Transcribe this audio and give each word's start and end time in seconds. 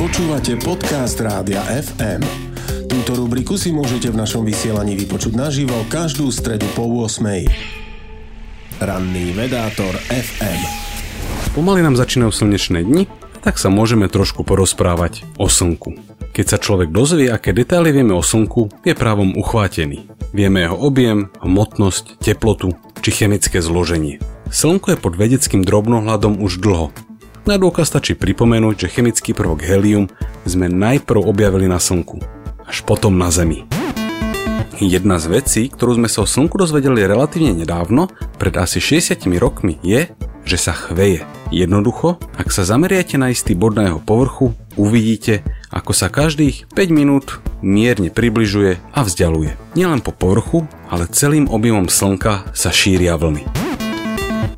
Počúvate 0.00 0.56
podcast 0.56 1.20
Rádia 1.20 1.60
FM. 1.60 2.24
Túto 2.88 3.20
rubriku 3.20 3.60
si 3.60 3.68
môžete 3.68 4.08
v 4.08 4.16
našom 4.16 4.48
vysielaní 4.48 4.96
vypočuť 4.96 5.36
naživo 5.36 5.76
každú 5.92 6.32
stredu 6.32 6.64
po 6.72 6.88
8. 6.88 7.20
Ranný 8.80 9.36
vedátor 9.36 9.92
FM. 10.08 10.60
Pomaly 11.52 11.84
nám 11.84 12.00
začínajú 12.00 12.32
slnečné 12.32 12.80
dni, 12.80 13.12
tak 13.44 13.60
sa 13.60 13.68
môžeme 13.68 14.08
trošku 14.08 14.40
porozprávať 14.40 15.28
o 15.36 15.52
slnku. 15.52 15.92
Keď 16.32 16.46
sa 16.48 16.56
človek 16.56 16.88
dozvie, 16.88 17.28
aké 17.28 17.52
detaily 17.52 17.92
vieme 17.92 18.16
o 18.16 18.24
slnku, 18.24 18.72
je 18.80 18.96
právom 18.96 19.36
uchvátený. 19.36 20.08
Vieme 20.32 20.64
jeho 20.64 20.80
objem, 20.80 21.28
hmotnosť, 21.44 22.24
teplotu 22.24 22.72
či 23.04 23.12
chemické 23.12 23.60
zloženie. 23.60 24.16
Slnko 24.48 24.96
je 24.96 24.98
pod 24.98 25.20
vedeckým 25.20 25.60
drobnohľadom 25.60 26.40
už 26.40 26.56
dlho. 26.64 26.88
Na 27.48 27.56
dôkaz 27.56 27.88
stačí 27.88 28.12
pripomenúť, 28.12 28.84
že 28.86 28.92
chemický 28.92 29.32
prvok 29.32 29.64
helium 29.64 30.12
sme 30.44 30.68
najprv 30.68 31.24
objavili 31.24 31.64
na 31.64 31.80
Slnku, 31.80 32.20
až 32.68 32.84
potom 32.84 33.16
na 33.16 33.32
Zemi. 33.32 33.64
Jedna 34.80 35.20
z 35.20 35.26
vecí, 35.28 35.62
ktorú 35.68 36.00
sme 36.00 36.08
sa 36.08 36.24
o 36.24 36.28
Slnku 36.28 36.56
dozvedeli 36.56 37.04
relatívne 37.04 37.52
nedávno, 37.52 38.12
pred 38.36 38.52
asi 38.56 38.80
60 38.80 39.24
rokmi, 39.40 39.76
je, 39.80 40.08
že 40.44 40.56
sa 40.56 40.72
chveje. 40.72 41.24
Jednoducho, 41.52 42.16
ak 42.36 42.48
sa 42.48 42.64
zameriate 42.64 43.20
na 43.20 43.32
istý 43.32 43.56
bod 43.56 43.76
na 43.76 43.88
jeho 43.88 44.00
povrchu, 44.00 44.56
uvidíte, 44.80 45.44
ako 45.72 45.92
sa 45.92 46.08
každých 46.08 46.68
5 46.72 46.92
minút 46.92 47.40
mierne 47.60 48.08
približuje 48.08 48.80
a 48.92 49.00
vzdialuje. 49.04 49.56
Nielen 49.76 50.00
po 50.00 50.12
povrchu, 50.12 50.64
ale 50.88 51.08
celým 51.12 51.48
objemom 51.48 51.88
Slnka 51.88 52.52
sa 52.56 52.72
šíria 52.72 53.16
vlny. 53.20 53.44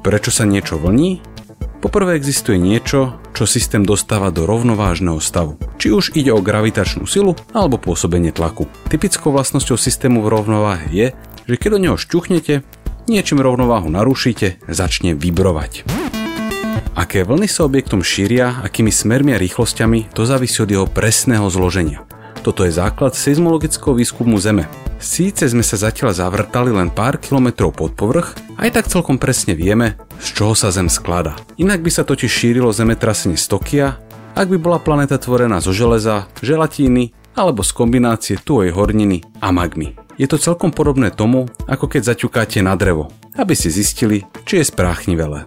Prečo 0.00 0.32
sa 0.32 0.48
niečo 0.48 0.80
vlní? 0.80 1.29
Poprvé 1.80 2.20
existuje 2.20 2.60
niečo, 2.60 3.16
čo 3.32 3.48
systém 3.48 3.88
dostáva 3.88 4.28
do 4.28 4.44
rovnovážneho 4.44 5.16
stavu. 5.16 5.56
Či 5.80 5.88
už 5.88 6.04
ide 6.12 6.28
o 6.28 6.44
gravitačnú 6.44 7.08
silu 7.08 7.32
alebo 7.56 7.80
pôsobenie 7.80 8.36
tlaku. 8.36 8.68
Typickou 8.92 9.32
vlastnosťou 9.32 9.80
systému 9.80 10.20
v 10.20 10.28
rovnováhe 10.28 10.92
je, 10.92 11.16
že 11.48 11.56
keď 11.56 11.68
do 11.72 11.78
neho 11.80 11.96
šťuchnete, 11.96 12.60
niečím 13.08 13.40
rovnováhu 13.40 13.88
narušíte, 13.88 14.60
začne 14.68 15.16
vibrovať. 15.16 15.88
Aké 17.00 17.24
vlny 17.24 17.48
sa 17.48 17.64
objektom 17.64 18.04
šíria, 18.04 18.60
akými 18.60 18.92
smermi 18.92 19.32
a 19.32 19.40
rýchlosťami, 19.40 20.12
to 20.12 20.28
závisí 20.28 20.60
od 20.60 20.68
jeho 20.68 20.84
presného 20.84 21.48
zloženia. 21.48 22.04
Toto 22.40 22.64
je 22.64 22.72
základ 22.72 23.12
seizmologického 23.12 23.92
výskumu 23.92 24.40
Zeme. 24.40 24.64
Síce 24.96 25.44
sme 25.44 25.60
sa 25.60 25.76
zatiaľ 25.76 26.16
zavrtali 26.16 26.72
len 26.72 26.88
pár 26.88 27.20
kilometrov 27.20 27.76
pod 27.76 27.92
povrch, 27.92 28.32
aj 28.56 28.80
tak 28.80 28.88
celkom 28.88 29.20
presne 29.20 29.52
vieme, 29.52 30.00
z 30.16 30.40
čoho 30.40 30.56
sa 30.56 30.72
Zem 30.72 30.88
skladá. 30.88 31.36
Inak 31.60 31.84
by 31.84 31.92
sa 31.92 32.04
totiž 32.04 32.32
šírilo 32.32 32.72
zemetrasenie 32.72 33.36
z 33.36 33.44
Tokia, 33.44 34.00
ak 34.32 34.48
by 34.48 34.56
bola 34.56 34.80
planéta 34.80 35.20
tvorená 35.20 35.60
zo 35.60 35.76
železa, 35.76 36.32
želatíny 36.40 37.12
alebo 37.36 37.60
z 37.60 37.76
kombinácie 37.76 38.36
tuoj 38.40 38.72
horniny 38.72 39.20
a 39.44 39.52
magmy. 39.52 40.00
Je 40.16 40.24
to 40.24 40.40
celkom 40.40 40.72
podobné 40.72 41.12
tomu, 41.12 41.44
ako 41.68 41.92
keď 41.92 42.16
zaťukáte 42.16 42.64
na 42.64 42.72
drevo, 42.72 43.12
aby 43.36 43.52
si 43.52 43.68
zistili, 43.68 44.24
či 44.48 44.60
je 44.60 44.68
spráchnivelé. 44.68 45.44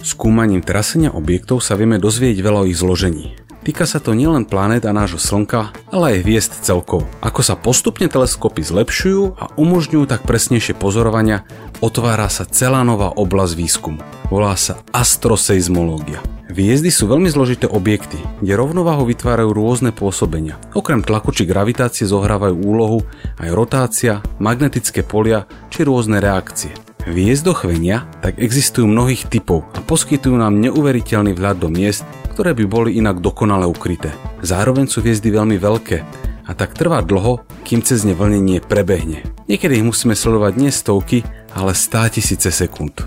Skúmaním 0.00 0.60
trasenia 0.64 1.12
objektov 1.12 1.64
sa 1.64 1.76
vieme 1.76 2.00
dozvieť 2.00 2.40
veľa 2.40 2.64
o 2.64 2.68
ich 2.68 2.76
zložení. 2.76 3.36
Týka 3.70 3.86
sa 3.86 4.02
to 4.02 4.18
nielen 4.18 4.50
planét 4.50 4.82
a 4.82 4.90
nášho 4.90 5.22
Slnka, 5.22 5.70
ale 5.94 6.18
aj 6.18 6.26
hviezd 6.26 6.52
celkov. 6.66 7.06
Ako 7.22 7.38
sa 7.38 7.54
postupne 7.54 8.10
teleskopy 8.10 8.66
zlepšujú 8.66 9.38
a 9.38 9.46
umožňujú 9.54 10.10
tak 10.10 10.26
presnejšie 10.26 10.74
pozorovania, 10.74 11.46
otvára 11.78 12.26
sa 12.26 12.42
celá 12.42 12.82
nová 12.82 13.14
oblasť 13.14 13.54
výskumu. 13.54 14.02
Volá 14.26 14.58
sa 14.58 14.82
astroseizmológia. 14.90 16.18
Hviezdy 16.50 16.90
sú 16.90 17.06
veľmi 17.06 17.30
zložité 17.30 17.70
objekty, 17.70 18.18
kde 18.42 18.58
rovnováhu 18.58 19.06
vytvárajú 19.06 19.54
rôzne 19.54 19.94
pôsobenia. 19.94 20.58
Okrem 20.74 21.06
tlaku 21.06 21.30
či 21.30 21.46
gravitácie 21.46 22.10
zohrávajú 22.10 22.58
úlohu 22.58 23.06
aj 23.38 23.54
rotácia, 23.54 24.18
magnetické 24.42 25.06
polia 25.06 25.46
či 25.70 25.86
rôzne 25.86 26.18
reakcie. 26.18 26.74
Hviezdochvenia 27.08 28.04
tak 28.20 28.36
existujú 28.36 28.84
mnohých 28.84 29.24
typov 29.32 29.64
a 29.72 29.80
poskytujú 29.80 30.36
nám 30.36 30.60
neuveriteľný 30.60 31.32
vhľad 31.32 31.56
do 31.56 31.72
miest, 31.72 32.04
ktoré 32.36 32.52
by 32.52 32.64
boli 32.68 33.00
inak 33.00 33.24
dokonale 33.24 33.64
ukryté. 33.64 34.12
Zároveň 34.44 34.84
sú 34.84 35.00
hviezdy 35.00 35.32
veľmi 35.32 35.56
veľké 35.56 35.98
a 36.44 36.52
tak 36.52 36.76
trvá 36.76 37.00
dlho, 37.00 37.44
kým 37.64 37.80
cez 37.80 38.04
ne 38.04 38.12
vlnenie 38.12 38.60
prebehne. 38.60 39.24
Niekedy 39.48 39.80
ich 39.80 39.86
musíme 39.86 40.12
sledovať 40.12 40.52
nie 40.60 40.68
stovky, 40.68 41.24
ale 41.56 41.72
stá 41.72 42.10
tisíce 42.12 42.52
sekúnd. 42.52 43.00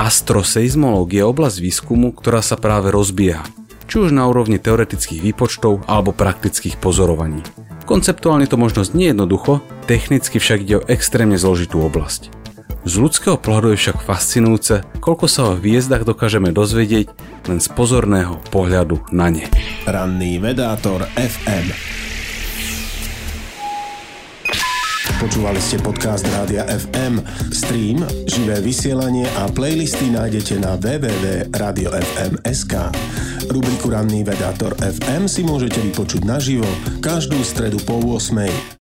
Astroseizmológia 0.00 1.26
je 1.26 1.30
oblasť 1.30 1.58
výskumu, 1.60 2.16
ktorá 2.16 2.40
sa 2.40 2.56
práve 2.56 2.88
rozbieha, 2.88 3.44
či 3.84 4.00
už 4.00 4.16
na 4.16 4.24
úrovni 4.30 4.56
teoretických 4.56 5.20
výpočtov 5.20 5.84
alebo 5.84 6.16
praktických 6.16 6.80
pozorovaní. 6.80 7.44
Konceptuálne 7.84 8.46
to 8.46 8.56
možnosť 8.56 8.96
nie 8.96 9.12
jednoducho, 9.12 9.60
technicky 9.84 10.40
však 10.40 10.58
ide 10.64 10.74
o 10.80 10.86
extrémne 10.88 11.36
zložitú 11.36 11.84
oblasť. 11.84 12.39
Z 12.80 12.96
ľudského 12.96 13.36
pohľadu 13.36 13.76
je 13.76 13.80
však 13.86 14.08
fascinujúce, 14.08 14.80
koľko 15.04 15.28
sa 15.28 15.52
o 15.52 15.56
hviezdach 15.56 16.08
dokážeme 16.08 16.48
dozvedieť 16.48 17.12
len 17.52 17.60
z 17.60 17.68
pozorného 17.76 18.40
pohľadu 18.48 19.04
na 19.12 19.28
ne. 19.28 19.44
Ranný 19.84 20.40
vedátor 20.40 21.04
FM. 21.12 21.76
Počúvali 25.20 25.60
ste 25.60 25.76
podcast 25.84 26.24
Rádia 26.32 26.64
FM. 26.64 27.20
Stream, 27.52 28.00
živé 28.24 28.64
vysielanie 28.64 29.28
a 29.36 29.52
playlisty 29.52 30.08
nájdete 30.08 30.56
na 30.64 30.80
www.radiofm.sk. 30.80 32.74
Rubriku 33.52 33.92
Ranný 33.92 34.24
vedátor 34.24 34.72
FM 34.80 35.28
si 35.28 35.44
môžete 35.44 35.84
vypočuť 35.84 36.24
naživo 36.24 36.64
každú 37.04 37.44
stredu 37.44 37.76
po 37.84 38.00
8. 38.00 38.78